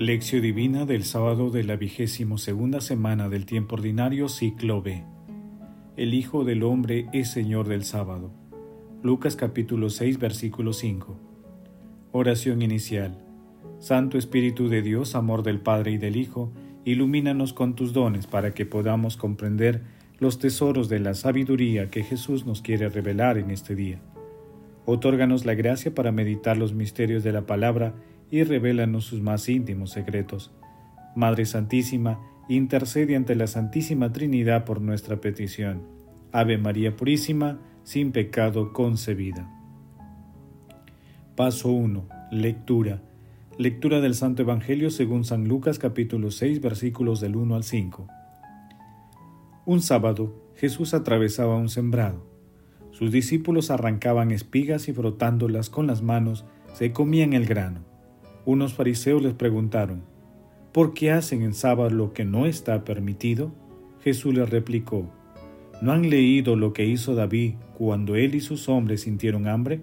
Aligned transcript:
Lección 0.00 0.40
Divina 0.40 0.86
del 0.86 1.04
sábado 1.04 1.50
de 1.50 1.62
la 1.62 1.76
vigésimo 1.76 2.38
segunda 2.38 2.80
semana 2.80 3.28
del 3.28 3.44
tiempo 3.44 3.74
ordinario, 3.74 4.30
ciclo 4.30 4.80
B. 4.80 5.04
El 5.98 6.14
Hijo 6.14 6.42
del 6.44 6.62
Hombre 6.62 7.10
es 7.12 7.30
Señor 7.30 7.68
del 7.68 7.84
sábado. 7.84 8.30
Lucas 9.02 9.36
capítulo 9.36 9.90
6, 9.90 10.18
versículo 10.18 10.72
5. 10.72 11.18
Oración 12.12 12.62
inicial. 12.62 13.22
Santo 13.78 14.16
Espíritu 14.16 14.70
de 14.70 14.80
Dios, 14.80 15.14
amor 15.14 15.42
del 15.42 15.60
Padre 15.60 15.90
y 15.90 15.98
del 15.98 16.16
Hijo, 16.16 16.50
ilumínanos 16.86 17.52
con 17.52 17.76
tus 17.76 17.92
dones 17.92 18.26
para 18.26 18.54
que 18.54 18.64
podamos 18.64 19.18
comprender 19.18 19.82
los 20.18 20.38
tesoros 20.38 20.88
de 20.88 21.00
la 21.00 21.12
sabiduría 21.12 21.90
que 21.90 22.04
Jesús 22.04 22.46
nos 22.46 22.62
quiere 22.62 22.88
revelar 22.88 23.36
en 23.36 23.50
este 23.50 23.74
día. 23.74 24.00
Otórganos 24.86 25.44
la 25.44 25.52
gracia 25.54 25.94
para 25.94 26.10
meditar 26.10 26.56
los 26.56 26.72
misterios 26.72 27.22
de 27.22 27.32
la 27.32 27.44
palabra 27.44 27.92
y 28.30 28.44
revélanos 28.44 29.04
sus 29.04 29.20
más 29.20 29.48
íntimos 29.48 29.90
secretos. 29.90 30.52
Madre 31.14 31.46
Santísima, 31.46 32.20
intercede 32.48 33.16
ante 33.16 33.34
la 33.34 33.46
Santísima 33.46 34.12
Trinidad 34.12 34.64
por 34.64 34.80
nuestra 34.80 35.20
petición. 35.20 35.82
Ave 36.32 36.58
María 36.58 36.96
Purísima, 36.96 37.58
sin 37.82 38.12
pecado 38.12 38.72
concebida. 38.72 39.48
Paso 41.36 41.70
1. 41.70 42.08
Lectura. 42.30 43.02
Lectura 43.58 44.00
del 44.00 44.14
Santo 44.14 44.42
Evangelio 44.42 44.90
según 44.90 45.24
San 45.24 45.48
Lucas 45.48 45.78
capítulo 45.78 46.30
6 46.30 46.60
versículos 46.60 47.20
del 47.20 47.36
1 47.36 47.56
al 47.56 47.64
5. 47.64 48.06
Un 49.66 49.82
sábado 49.82 50.34
Jesús 50.56 50.94
atravesaba 50.94 51.56
un 51.56 51.68
sembrado. 51.68 52.26
Sus 52.90 53.10
discípulos 53.10 53.70
arrancaban 53.70 54.30
espigas 54.30 54.88
y 54.88 54.92
frotándolas 54.92 55.70
con 55.70 55.86
las 55.86 56.02
manos 56.02 56.44
se 56.74 56.92
comían 56.92 57.32
el 57.32 57.46
grano. 57.46 57.89
Unos 58.46 58.74
fariseos 58.74 59.22
les 59.22 59.34
preguntaron, 59.34 60.02
¿por 60.72 60.94
qué 60.94 61.12
hacen 61.12 61.42
en 61.42 61.54
sábado 61.54 61.90
lo 61.90 62.12
que 62.12 62.24
no 62.24 62.46
está 62.46 62.84
permitido? 62.84 63.52
Jesús 64.02 64.34
les 64.34 64.48
replicó, 64.48 65.10
¿no 65.82 65.92
han 65.92 66.08
leído 66.08 66.56
lo 66.56 66.72
que 66.72 66.86
hizo 66.86 67.14
David 67.14 67.54
cuando 67.76 68.16
él 68.16 68.34
y 68.34 68.40
sus 68.40 68.68
hombres 68.68 69.02
sintieron 69.02 69.46
hambre? 69.46 69.82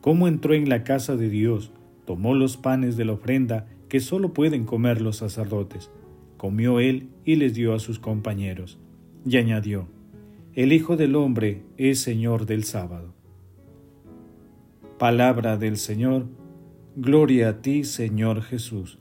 ¿Cómo 0.00 0.28
entró 0.28 0.54
en 0.54 0.68
la 0.68 0.84
casa 0.84 1.16
de 1.16 1.28
Dios, 1.28 1.72
tomó 2.04 2.34
los 2.34 2.56
panes 2.56 2.96
de 2.96 3.04
la 3.04 3.12
ofrenda 3.12 3.66
que 3.88 4.00
sólo 4.00 4.32
pueden 4.32 4.64
comer 4.64 5.00
los 5.00 5.16
sacerdotes, 5.16 5.90
comió 6.36 6.80
él 6.80 7.08
y 7.24 7.36
les 7.36 7.54
dio 7.54 7.74
a 7.74 7.78
sus 7.78 7.98
compañeros? 7.98 8.78
Y 9.24 9.36
añadió, 9.36 9.86
el 10.54 10.72
Hijo 10.72 10.96
del 10.96 11.14
Hombre 11.14 11.62
es 11.76 12.00
Señor 12.00 12.44
del 12.44 12.64
sábado. 12.64 13.14
Palabra 14.98 15.56
del 15.56 15.76
Señor, 15.76 16.26
Gloria 17.00 17.50
a 17.50 17.62
ti, 17.62 17.84
Señor 17.84 18.42
Jesús. 18.42 18.98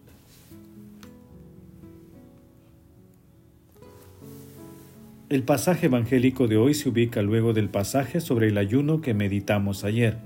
El 5.29 5.41
pasaje 5.41 5.87
evangélico 5.87 6.47
de 6.47 6.57
hoy 6.57 6.75
se 6.75 6.89
ubica 6.89 7.23
luego 7.23 7.53
del 7.53 7.69
pasaje 7.69 8.21
sobre 8.21 8.49
el 8.49 8.59
ayuno 8.59 9.01
que 9.01 9.15
meditamos 9.15 9.83
ayer. 9.83 10.19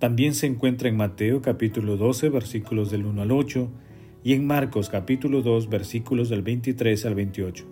También 0.00 0.34
se 0.34 0.48
encuentra 0.48 0.88
en 0.88 0.96
Mateo 0.96 1.40
capítulo 1.40 1.96
12 1.96 2.30
versículos 2.30 2.90
del 2.90 3.06
1 3.06 3.22
al 3.22 3.30
8 3.30 3.70
y 4.24 4.32
en 4.32 4.44
Marcos 4.44 4.88
capítulo 4.88 5.42
2 5.42 5.68
versículos 5.68 6.28
del 6.30 6.42
23 6.42 7.06
al 7.06 7.14
28. 7.14 7.64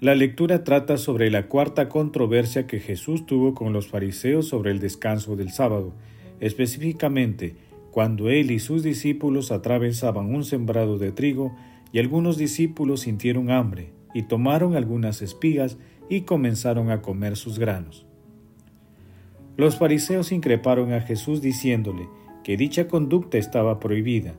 La 0.00 0.14
lectura 0.14 0.62
trata 0.62 0.98
sobre 0.98 1.30
la 1.30 1.48
cuarta 1.48 1.88
controversia 1.88 2.66
que 2.66 2.80
Jesús 2.80 3.24
tuvo 3.24 3.54
con 3.54 3.72
los 3.72 3.88
fariseos 3.88 4.46
sobre 4.46 4.72
el 4.72 4.78
descanso 4.78 5.36
del 5.36 5.52
sábado 5.52 5.94
específicamente 6.40 7.56
cuando 7.90 8.30
él 8.30 8.50
y 8.50 8.58
sus 8.58 8.82
discípulos 8.82 9.50
atravesaban 9.52 10.34
un 10.34 10.44
sembrado 10.44 10.98
de 10.98 11.12
trigo 11.12 11.54
y 11.92 11.98
algunos 11.98 12.36
discípulos 12.36 13.00
sintieron 13.00 13.50
hambre 13.50 13.92
y 14.14 14.22
tomaron 14.22 14.76
algunas 14.76 15.22
espigas 15.22 15.76
y 16.08 16.22
comenzaron 16.22 16.90
a 16.90 17.02
comer 17.02 17.36
sus 17.36 17.58
granos. 17.58 18.06
Los 19.56 19.76
fariseos 19.76 20.32
increparon 20.32 20.92
a 20.92 21.00
Jesús 21.00 21.42
diciéndole 21.42 22.08
que 22.44 22.56
dicha 22.56 22.88
conducta 22.88 23.38
estaba 23.38 23.78
prohibida. 23.78 24.34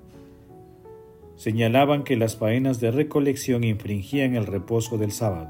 Señalaban 1.35 2.03
que 2.03 2.15
las 2.15 2.37
faenas 2.37 2.79
de 2.79 2.91
recolección 2.91 3.63
infringían 3.63 4.35
el 4.35 4.47
reposo 4.47 4.97
del 4.97 5.11
sábado. 5.11 5.49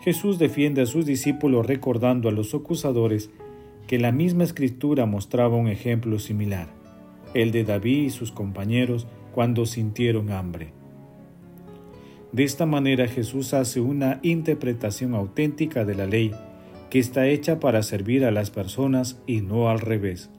Jesús 0.00 0.38
defiende 0.38 0.82
a 0.82 0.86
sus 0.86 1.06
discípulos 1.06 1.66
recordando 1.66 2.28
a 2.28 2.32
los 2.32 2.54
acusadores 2.54 3.30
que 3.86 3.98
la 3.98 4.12
misma 4.12 4.44
escritura 4.44 5.06
mostraba 5.06 5.56
un 5.56 5.68
ejemplo 5.68 6.18
similar, 6.18 6.68
el 7.34 7.52
de 7.52 7.64
David 7.64 8.04
y 8.04 8.10
sus 8.10 8.32
compañeros 8.32 9.06
cuando 9.32 9.66
sintieron 9.66 10.30
hambre. 10.30 10.72
De 12.32 12.44
esta 12.44 12.66
manera 12.66 13.06
Jesús 13.06 13.54
hace 13.54 13.80
una 13.80 14.18
interpretación 14.22 15.14
auténtica 15.14 15.84
de 15.84 15.94
la 15.94 16.06
ley 16.06 16.32
que 16.90 16.98
está 16.98 17.26
hecha 17.26 17.60
para 17.60 17.82
servir 17.82 18.24
a 18.24 18.30
las 18.30 18.50
personas 18.50 19.20
y 19.26 19.40
no 19.40 19.68
al 19.68 19.80
revés. 19.80 20.30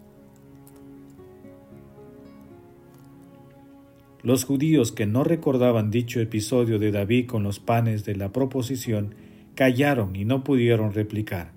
Los 4.24 4.44
judíos 4.44 4.92
que 4.92 5.06
no 5.06 5.24
recordaban 5.24 5.92
dicho 5.92 6.20
episodio 6.20 6.80
de 6.80 6.92
David 6.92 7.28
con 7.28 7.44
los 7.44 7.60
panes 7.60 8.06
de 8.06 8.16
la 8.16 8.32
proposición 8.32 9.14
callaron 9.54 10.16
y 10.16 10.26
no 10.26 10.44
pudieron 10.44 10.94
replicar. 10.94 11.55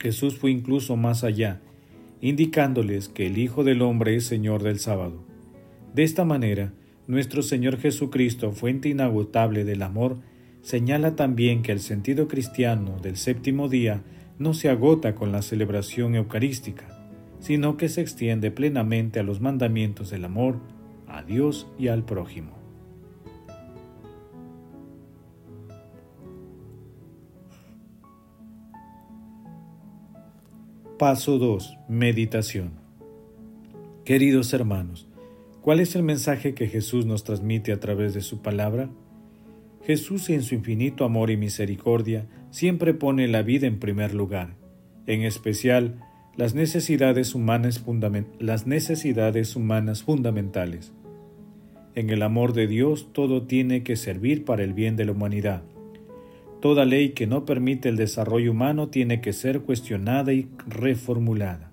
Jesús 0.00 0.36
fue 0.36 0.50
incluso 0.50 0.96
más 0.96 1.24
allá, 1.24 1.60
indicándoles 2.22 3.08
que 3.08 3.26
el 3.26 3.36
Hijo 3.36 3.64
del 3.64 3.82
Hombre 3.82 4.16
es 4.16 4.24
Señor 4.24 4.62
del 4.62 4.78
sábado. 4.78 5.22
De 5.94 6.04
esta 6.04 6.24
manera, 6.24 6.72
nuestro 7.06 7.42
Señor 7.42 7.76
Jesucristo, 7.76 8.52
fuente 8.52 8.88
inagotable 8.88 9.64
del 9.64 9.82
amor, 9.82 10.16
señala 10.62 11.16
también 11.16 11.62
que 11.62 11.72
el 11.72 11.80
sentido 11.80 12.28
cristiano 12.28 12.98
del 13.02 13.16
séptimo 13.16 13.68
día 13.68 14.02
no 14.38 14.54
se 14.54 14.70
agota 14.70 15.14
con 15.14 15.32
la 15.32 15.42
celebración 15.42 16.14
eucarística, 16.14 16.86
sino 17.40 17.76
que 17.76 17.88
se 17.88 18.00
extiende 18.00 18.50
plenamente 18.50 19.20
a 19.20 19.22
los 19.22 19.40
mandamientos 19.40 20.10
del 20.10 20.24
amor, 20.24 20.60
a 21.08 21.22
Dios 21.22 21.66
y 21.78 21.88
al 21.88 22.04
prójimo. 22.04 22.59
Paso 31.00 31.38
2. 31.38 31.78
Meditación. 31.88 32.72
Queridos 34.04 34.52
hermanos, 34.52 35.08
¿cuál 35.62 35.80
es 35.80 35.96
el 35.96 36.02
mensaje 36.02 36.52
que 36.52 36.68
Jesús 36.68 37.06
nos 37.06 37.24
transmite 37.24 37.72
a 37.72 37.80
través 37.80 38.12
de 38.12 38.20
su 38.20 38.42
palabra? 38.42 38.90
Jesús 39.86 40.28
en 40.28 40.42
su 40.42 40.54
infinito 40.54 41.06
amor 41.06 41.30
y 41.30 41.38
misericordia 41.38 42.26
siempre 42.50 42.92
pone 42.92 43.28
la 43.28 43.40
vida 43.40 43.66
en 43.66 43.78
primer 43.78 44.12
lugar, 44.12 44.56
en 45.06 45.22
especial 45.22 45.98
las 46.36 46.54
necesidades 46.54 47.34
humanas, 47.34 47.82
las 48.38 48.66
necesidades 48.66 49.56
humanas 49.56 50.02
fundamentales. 50.02 50.92
En 51.94 52.10
el 52.10 52.20
amor 52.20 52.52
de 52.52 52.66
Dios 52.66 53.08
todo 53.14 53.44
tiene 53.44 53.82
que 53.84 53.96
servir 53.96 54.44
para 54.44 54.64
el 54.64 54.74
bien 54.74 54.96
de 54.96 55.06
la 55.06 55.12
humanidad 55.12 55.62
Toda 56.60 56.84
ley 56.84 57.10
que 57.10 57.26
no 57.26 57.46
permite 57.46 57.88
el 57.88 57.96
desarrollo 57.96 58.50
humano 58.50 58.88
tiene 58.88 59.20
que 59.20 59.32
ser 59.32 59.62
cuestionada 59.62 60.32
y 60.32 60.48
reformulada. 60.66 61.72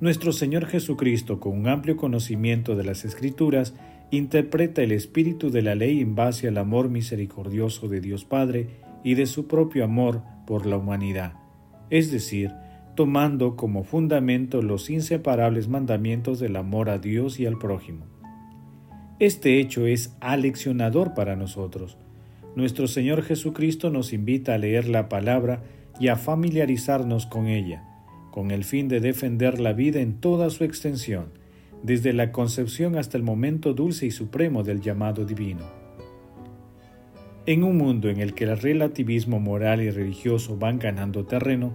Nuestro 0.00 0.32
Señor 0.32 0.66
Jesucristo, 0.66 1.40
con 1.40 1.58
un 1.58 1.68
amplio 1.68 1.96
conocimiento 1.96 2.76
de 2.76 2.84
las 2.84 3.04
Escrituras, 3.04 3.74
interpreta 4.10 4.82
el 4.82 4.92
espíritu 4.92 5.50
de 5.50 5.62
la 5.62 5.74
ley 5.74 6.00
en 6.00 6.14
base 6.14 6.46
al 6.46 6.58
amor 6.58 6.88
misericordioso 6.88 7.88
de 7.88 8.00
Dios 8.00 8.24
Padre 8.24 8.68
y 9.02 9.14
de 9.14 9.26
su 9.26 9.46
propio 9.48 9.84
amor 9.84 10.22
por 10.46 10.66
la 10.66 10.76
humanidad, 10.76 11.34
es 11.90 12.12
decir, 12.12 12.52
tomando 12.94 13.56
como 13.56 13.82
fundamento 13.82 14.62
los 14.62 14.88
inseparables 14.88 15.68
mandamientos 15.68 16.38
del 16.38 16.56
amor 16.56 16.90
a 16.90 16.98
Dios 16.98 17.40
y 17.40 17.46
al 17.46 17.58
prójimo. 17.58 18.06
Este 19.18 19.58
hecho 19.58 19.86
es 19.86 20.16
aleccionador 20.20 21.14
para 21.14 21.34
nosotros, 21.34 21.98
nuestro 22.56 22.86
Señor 22.86 23.22
Jesucristo 23.22 23.90
nos 23.90 24.12
invita 24.12 24.54
a 24.54 24.58
leer 24.58 24.88
la 24.88 25.08
palabra 25.08 25.62
y 25.98 26.08
a 26.08 26.16
familiarizarnos 26.16 27.26
con 27.26 27.46
ella, 27.46 27.84
con 28.30 28.50
el 28.50 28.64
fin 28.64 28.88
de 28.88 29.00
defender 29.00 29.60
la 29.60 29.72
vida 29.72 30.00
en 30.00 30.20
toda 30.20 30.50
su 30.50 30.64
extensión, 30.64 31.26
desde 31.82 32.12
la 32.12 32.32
concepción 32.32 32.96
hasta 32.96 33.16
el 33.16 33.22
momento 33.22 33.74
dulce 33.74 34.06
y 34.06 34.10
supremo 34.10 34.62
del 34.62 34.80
llamado 34.80 35.24
divino. 35.24 35.64
En 37.46 37.62
un 37.62 37.76
mundo 37.76 38.08
en 38.08 38.20
el 38.20 38.34
que 38.34 38.44
el 38.44 38.58
relativismo 38.58 39.38
moral 39.38 39.82
y 39.82 39.90
religioso 39.90 40.56
van 40.56 40.78
ganando 40.78 41.26
terreno, 41.26 41.72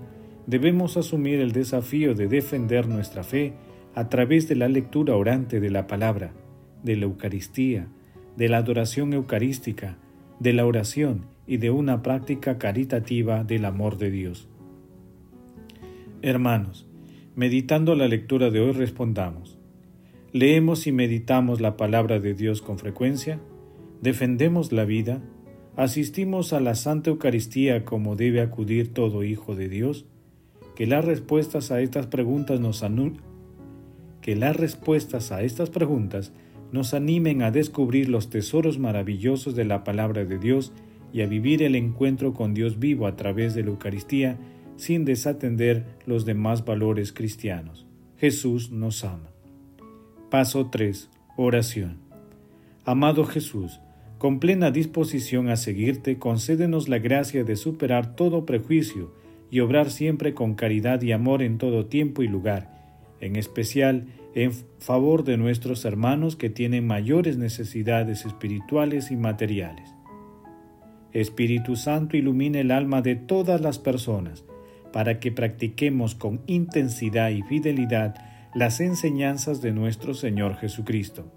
debemos 0.48 0.98
asumir 0.98 1.40
el 1.40 1.52
desafío 1.52 2.16
de 2.16 2.28
defender 2.28 2.88
nuestra 2.88 3.24
fe 3.24 3.54
a 3.94 4.10
través 4.10 4.48
de 4.48 4.56
la 4.56 4.68
lectura 4.68 5.16
orante 5.16 5.60
de 5.60 5.70
la 5.70 5.86
palabra, 5.86 6.34
de 6.82 6.96
la 6.96 7.06
Eucaristía, 7.06 7.88
de 8.36 8.50
la 8.50 8.58
adoración 8.58 9.14
eucarística, 9.14 9.98
de 10.40 10.54
la 10.54 10.66
oración 10.66 11.26
y 11.48 11.58
de 11.58 11.72
una 11.72 12.02
práctica 12.02 12.58
caritativa 12.58 13.44
del 13.44 13.66
amor 13.66 13.98
de 13.98 14.12
Dios. 14.12 14.48
Hermanos, 16.22 16.88
meditando 17.36 17.96
la 17.96 18.08
lectura 18.08 18.50
de 18.50 18.60
hoy 18.60 18.72
respondamos, 18.72 19.58
leemos 20.32 20.88
y 20.88 20.92
meditamos 20.92 21.62
la 21.62 21.78
palabra 21.78 22.20
de 22.20 22.34
Dios 22.34 22.62
con 22.62 22.78
frecuencia, 22.78 23.40
defendemos 24.02 24.72
la 24.72 24.86
vida, 24.86 25.22
asistimos 25.76 26.54
a 26.54 26.60
la 26.60 26.76
Santa 26.76 27.10
Eucaristía 27.10 27.86
como 27.86 28.16
debe 28.16 28.42
acudir 28.42 28.94
todo 28.94 29.24
hijo 29.24 29.56
de 29.56 29.70
Dios, 29.70 30.06
que 30.76 30.88
las 30.88 31.04
respuestas 31.04 31.72
a 31.72 31.82
estas 31.82 32.08
preguntas 32.08 32.60
nos 32.60 32.84
que 34.22 34.36
las 34.36 34.56
respuestas 34.56 35.32
a 35.32 35.42
estas 35.42 35.70
preguntas 35.70 36.32
nos 36.72 36.94
animen 36.94 37.42
a 37.42 37.52
descubrir 37.52 38.10
los 38.10 38.30
tesoros 38.30 38.80
maravillosos 38.80 39.56
de 39.56 39.66
la 39.66 39.84
palabra 39.84 40.26
de 40.26 40.38
Dios 40.38 40.72
y 41.12 41.22
a 41.22 41.28
vivir 41.28 41.64
el 41.64 41.76
encuentro 41.76 42.34
con 42.34 42.54
Dios 42.54 42.80
vivo 42.80 43.08
a 43.08 43.16
través 43.16 43.56
de 43.56 43.64
la 43.64 43.70
Eucaristía 43.70 44.38
sin 44.78 45.06
desatender 45.06 45.86
los 46.06 46.26
demás 46.26 46.64
valores 46.66 47.12
cristianos. 47.12 47.88
Jesús 48.18 48.72
nos 48.72 49.04
ama. 49.04 49.32
Paso 50.30 50.68
3. 50.68 51.10
Oración. 51.38 51.98
Amado 52.86 53.26
Jesús, 53.26 53.80
con 54.18 54.40
plena 54.40 54.72
disposición 54.72 55.50
a 55.50 55.56
seguirte, 55.56 56.18
concédenos 56.18 56.90
la 56.90 57.00
gracia 57.00 57.44
de 57.44 57.56
superar 57.56 58.16
todo 58.16 58.46
prejuicio 58.46 59.14
y 59.52 59.62
obrar 59.62 59.90
siempre 59.90 60.34
con 60.34 60.56
caridad 60.56 61.02
y 61.02 61.12
amor 61.12 61.42
en 61.42 61.58
todo 61.58 61.86
tiempo 61.86 62.22
y 62.22 62.28
lugar, 62.28 62.70
en 63.22 63.36
especial 63.36 64.08
en 64.36 64.52
favor 64.80 65.24
de 65.24 65.38
nuestros 65.38 65.86
hermanos 65.86 66.36
que 66.36 66.50
tienen 66.50 66.86
mayores 66.86 67.38
necesidades 67.38 68.26
espirituales 68.26 69.12
y 69.12 69.16
materiales. 69.16 69.90
Espíritu 71.12 71.76
Santo 71.76 72.18
ilumine 72.18 72.62
el 72.62 72.72
alma 72.72 73.02
de 73.02 73.16
todas 73.16 73.62
las 73.62 73.80
personas 73.80 74.46
para 74.94 75.20
que 75.20 75.32
practiquemos 75.32 76.16
con 76.16 76.42
intensidad 76.48 77.30
y 77.30 77.42
fidelidad 77.44 78.16
las 78.54 78.80
enseñanzas 78.80 79.62
de 79.62 79.72
nuestro 79.72 80.14
Señor 80.14 80.56
Jesucristo. 80.56 81.32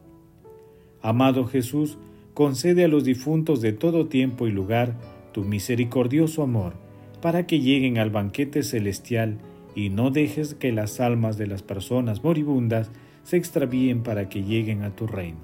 Amado 1.03 1.47
Jesús, 1.47 1.99
concede 2.35 2.85
a 2.85 2.89
los 2.89 3.05
difuntos 3.05 3.61
de 3.61 3.73
todo 3.73 4.07
tiempo 4.07 4.47
y 4.47 4.51
lugar 4.51 4.95
tu 5.33 5.43
misericordioso 5.43 6.43
amor, 6.43 6.75
para 7.21 7.47
que 7.47 7.61
lleguen 7.61 7.99
al 7.99 8.11
banquete 8.11 8.63
celestial 8.63 9.39
y 9.75 9.89
no 9.91 10.11
dejes 10.11 10.55
que 10.55 10.73
las 10.73 11.01
almas 11.01 11.39
de 11.39 11.47
las 11.47 11.63
personas 11.63 12.23
moribundas 12.23 12.91
se 13.25 13.37
extravíen 13.37 14.03
para 14.03 14.29
que 14.29 14.43
lleguen 14.43 14.83
a 14.83 14.95
tu 14.95 15.07
reino. 15.07 15.39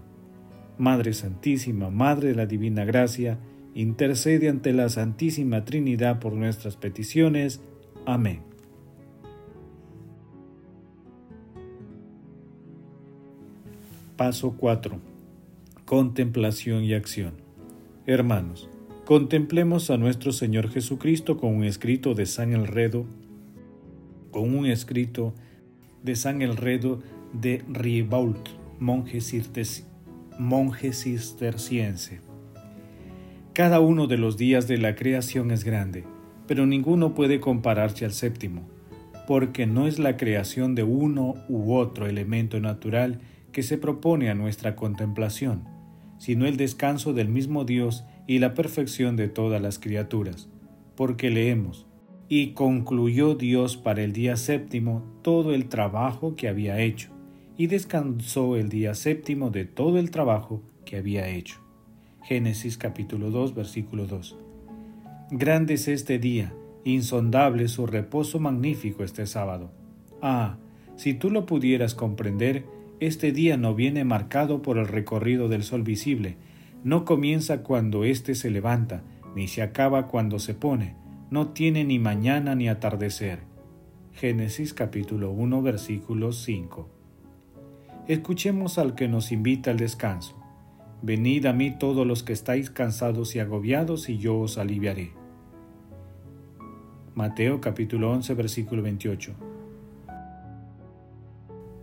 Madre 0.78 1.12
Santísima, 1.12 1.90
Madre 1.90 2.28
de 2.28 2.34
la 2.34 2.46
Divina 2.46 2.84
Gracia, 2.84 3.38
intercede 3.74 4.48
ante 4.48 4.72
la 4.72 4.88
Santísima 4.88 5.64
Trinidad 5.64 6.20
por 6.20 6.32
nuestras 6.32 6.76
peticiones. 6.76 7.60
Amén. 8.06 8.40
Paso 14.16 14.56
4. 14.56 14.98
Contemplación 15.84 16.82
y 16.82 16.94
acción. 16.94 17.34
Hermanos, 18.04 18.68
contemplemos 19.04 19.90
a 19.90 19.96
nuestro 19.96 20.32
Señor 20.32 20.70
Jesucristo 20.70 21.36
con 21.36 21.54
un 21.54 21.64
escrito 21.64 22.14
de 22.14 22.26
San 22.26 22.52
Elredo, 22.52 23.06
con 24.30 24.54
un 24.54 24.66
escrito 24.66 25.34
de 26.02 26.16
San 26.16 26.42
Elredo 26.42 27.00
de 27.32 27.62
Ribault, 27.68 28.48
monje, 28.78 29.20
monje 30.38 30.92
cisterciense. 30.92 32.20
Cada 33.52 33.80
uno 33.80 34.06
de 34.06 34.18
los 34.18 34.36
días 34.36 34.68
de 34.68 34.78
la 34.78 34.94
creación 34.94 35.50
es 35.50 35.64
grande, 35.64 36.04
pero 36.46 36.64
ninguno 36.64 37.14
puede 37.14 37.40
compararse 37.40 38.04
al 38.04 38.12
séptimo, 38.12 38.68
porque 39.26 39.66
no 39.66 39.88
es 39.88 39.98
la 39.98 40.16
creación 40.16 40.74
de 40.74 40.84
uno 40.84 41.34
u 41.48 41.74
otro 41.74 42.06
elemento 42.06 42.60
natural 42.60 43.20
que 43.50 43.64
se 43.64 43.76
propone 43.76 44.30
a 44.30 44.34
nuestra 44.34 44.76
contemplación, 44.76 45.64
sino 46.18 46.46
el 46.46 46.56
descanso 46.56 47.12
del 47.12 47.28
mismo 47.28 47.64
Dios 47.64 48.04
y 48.28 48.38
la 48.38 48.54
perfección 48.54 49.16
de 49.16 49.28
todas 49.28 49.60
las 49.60 49.80
criaturas, 49.80 50.48
porque 50.94 51.30
leemos, 51.30 51.87
y 52.28 52.52
concluyó 52.52 53.34
Dios 53.34 53.76
para 53.76 54.02
el 54.02 54.12
día 54.12 54.36
séptimo 54.36 55.02
todo 55.22 55.54
el 55.54 55.68
trabajo 55.68 56.36
que 56.36 56.48
había 56.48 56.80
hecho, 56.80 57.10
y 57.56 57.68
descansó 57.68 58.56
el 58.56 58.68
día 58.68 58.94
séptimo 58.94 59.50
de 59.50 59.64
todo 59.64 59.98
el 59.98 60.10
trabajo 60.10 60.62
que 60.84 60.96
había 60.96 61.28
hecho. 61.28 61.60
Génesis 62.22 62.76
capítulo 62.76 63.30
2 63.30 63.54
versículo 63.54 64.06
2. 64.06 64.36
Grande 65.30 65.74
es 65.74 65.88
este 65.88 66.18
día, 66.18 66.52
insondable 66.84 67.68
su 67.68 67.86
reposo 67.86 68.38
magnífico 68.38 69.04
este 69.04 69.26
sábado. 69.26 69.70
Ah, 70.20 70.58
si 70.96 71.14
tú 71.14 71.30
lo 71.30 71.46
pudieras 71.46 71.94
comprender, 71.94 72.64
este 73.00 73.32
día 73.32 73.56
no 73.56 73.74
viene 73.74 74.04
marcado 74.04 74.60
por 74.60 74.76
el 74.76 74.88
recorrido 74.88 75.48
del 75.48 75.62
sol 75.62 75.82
visible, 75.82 76.36
no 76.84 77.04
comienza 77.04 77.62
cuando 77.62 78.04
éste 78.04 78.34
se 78.34 78.50
levanta, 78.50 79.02
ni 79.34 79.48
se 79.48 79.62
acaba 79.62 80.08
cuando 80.08 80.38
se 80.38 80.54
pone, 80.54 80.94
no 81.30 81.48
tiene 81.48 81.84
ni 81.84 81.98
mañana 81.98 82.54
ni 82.54 82.68
atardecer. 82.68 83.40
Génesis 84.12 84.74
capítulo 84.74 85.30
1 85.30 85.62
versículo 85.62 86.32
5. 86.32 86.88
Escuchemos 88.06 88.78
al 88.78 88.94
que 88.94 89.08
nos 89.08 89.32
invita 89.32 89.70
al 89.70 89.76
descanso. 89.76 90.34
Venid 91.02 91.46
a 91.46 91.52
mí 91.52 91.70
todos 91.78 92.06
los 92.06 92.22
que 92.22 92.32
estáis 92.32 92.70
cansados 92.70 93.36
y 93.36 93.40
agobiados, 93.40 94.08
y 94.08 94.18
yo 94.18 94.38
os 94.38 94.58
aliviaré. 94.58 95.12
Mateo 97.14 97.60
capítulo 97.60 98.10
11 98.12 98.34
versículo 98.34 98.82
28 98.82 99.34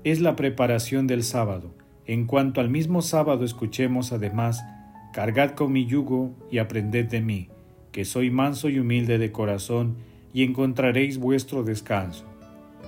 es 0.05 0.21
la 0.21 0.35
preparación 0.35 1.07
del 1.07 1.23
sábado. 1.23 1.73
En 2.05 2.27
cuanto 2.27 2.61
al 2.61 2.69
mismo 2.69 3.01
sábado 3.01 3.43
escuchemos 3.43 4.13
además, 4.13 4.63
cargad 5.11 5.55
con 5.55 5.71
mi 5.71 5.87
yugo 5.87 6.35
y 6.51 6.59
aprended 6.59 7.09
de 7.09 7.21
mí, 7.21 7.49
que 7.95 8.03
soy 8.03 8.29
manso 8.29 8.67
y 8.67 8.77
humilde 8.77 9.17
de 9.17 9.31
corazón, 9.31 9.95
y 10.33 10.43
encontraréis 10.43 11.17
vuestro 11.17 11.63
descanso. 11.63 12.25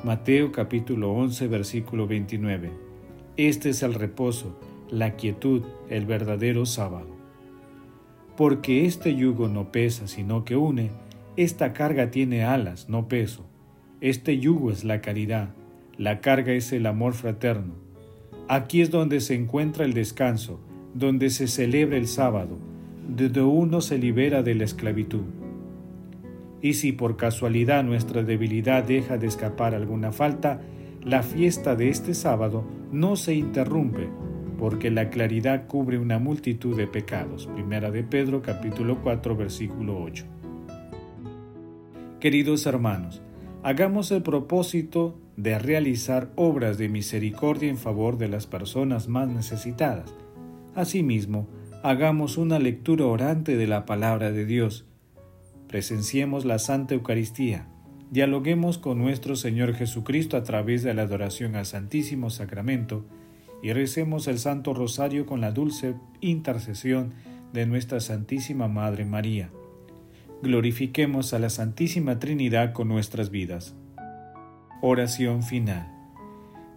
Mateo 0.04 0.51
capítulo 0.51 1.13
11 1.13 1.48
versículo 1.48 2.07
29. 2.07 2.71
Este 3.38 3.69
es 3.69 3.83
el 3.83 3.94
reposo, 3.94 4.59
la 4.92 5.15
quietud, 5.15 5.62
el 5.89 6.05
verdadero 6.05 6.65
sábado. 6.65 7.15
Porque 8.36 8.86
este 8.86 9.15
yugo 9.15 9.48
no 9.48 9.72
pesa, 9.72 10.10
sino 10.10 10.43
que 10.43 10.58
une, 10.58 10.91
esta 11.38 11.72
carga 11.72 12.12
tiene 12.12 12.43
alas, 12.43 12.89
no 12.89 13.08
peso. 13.08 13.46
Este 14.01 14.38
yugo 14.39 14.72
es 14.72 14.84
la 14.84 15.00
caridad 15.00 15.53
la 15.98 16.22
carga 16.22 16.53
es 16.53 16.72
el 16.74 16.86
amor 16.86 17.13
fraterno. 17.13 17.74
Aquí 18.48 18.81
es 18.81 18.91
donde 18.91 19.20
se 19.20 19.34
encuentra 19.34 19.84
el 19.84 19.93
descanso, 19.93 20.60
donde 20.93 21.31
se 21.31 21.48
celebra 21.48 21.98
el 21.98 22.08
sábado, 22.08 22.60
donde 23.07 23.41
uno 23.41 23.81
se 23.81 23.97
libera 23.97 24.43
de 24.43 24.55
la 24.55 24.65
esclavitud. 24.65 25.23
Y 26.61 26.73
si 26.73 26.91
por 26.91 27.17
casualidad 27.17 27.83
nuestra 27.83 28.23
debilidad 28.23 28.83
deja 28.83 29.17
de 29.17 29.27
escapar 29.27 29.73
alguna 29.73 30.11
falta, 30.11 30.61
la 31.03 31.23
fiesta 31.23 31.75
de 31.75 31.89
este 31.89 32.13
sábado 32.13 32.65
no 32.91 33.15
se 33.15 33.33
interrumpe, 33.35 34.09
porque 34.57 34.91
la 34.91 35.09
claridad 35.09 35.67
cubre 35.67 35.99
una 35.99 36.19
multitud 36.19 36.75
de 36.75 36.87
pecados. 36.87 37.47
Primera 37.47 37.91
de 37.91 38.03
Pedro 38.03 38.41
capítulo 38.41 38.99
4 39.01 39.35
versículo 39.35 40.01
8. 40.01 40.25
Queridos 42.19 42.65
hermanos, 42.65 43.21
hagamos 43.63 44.11
el 44.11 44.23
propósito 44.23 45.17
de 45.37 45.59
realizar 45.59 46.31
obras 46.35 46.79
de 46.79 46.89
misericordia 46.89 47.69
en 47.69 47.77
favor 47.77 48.17
de 48.17 48.27
las 48.27 48.47
personas 48.47 49.07
más 49.07 49.29
necesitadas. 49.29 50.13
Asimismo, 50.73 51.47
hagamos 51.84 52.38
una 52.38 52.60
lectura 52.60 53.05
orante 53.05 53.55
de 53.55 53.67
la 53.67 53.86
palabra 53.86 54.31
de 54.31 54.46
Dios. 54.46 54.86
Presenciemos 55.67 56.46
la 56.46 56.60
Santa 56.60 56.96
Eucaristía. 56.96 57.67
Dialoguemos 58.10 58.77
con 58.77 58.98
nuestro 58.98 59.36
Señor 59.36 59.74
Jesucristo 59.74 60.38
a 60.38 60.43
través 60.43 60.81
de 60.84 60.93
la 60.93 61.03
adoración 61.03 61.55
al 61.55 61.65
Santísimo 61.65 62.29
Sacramento 62.29 63.05
y 63.62 63.74
recemos 63.74 64.27
el 64.27 64.39
Santo 64.39 64.74
Rosario 64.74 65.25
con 65.25 65.41
la 65.41 65.51
dulce 65.51 65.96
intercesión 66.22 67.13
de 67.53 67.65
nuestra 67.65 68.00
Santísima 68.00 68.67
Madre 68.67 69.05
María. 69.05 69.50
Glorifiquemos 70.41 71.34
a 71.34 71.39
la 71.39 71.50
Santísima 71.50 72.19
Trinidad 72.19 72.74
con 72.74 72.88
nuestras 72.88 73.29
vidas. 73.29 73.75
Oración 74.81 75.43
final. 75.43 75.91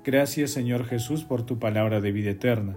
Gracias 0.04 0.50
Señor 0.50 0.84
Jesús 0.86 1.24
por 1.24 1.44
tu 1.44 1.58
palabra 1.58 2.00
de 2.00 2.12
vida 2.12 2.30
eterna. 2.30 2.76